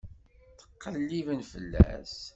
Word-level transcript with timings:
Ttqelliben 0.63 1.41
fell-as. 1.51 2.17